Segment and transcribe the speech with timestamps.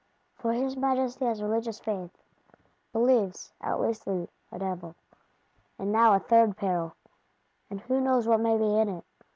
[0.33, 2.09] For his Majesty has religious faith;
[2.91, 4.95] believes, at least in a Devil.
[5.77, 6.95] And now a third peril;
[7.69, 9.05] and who knows what may be in it!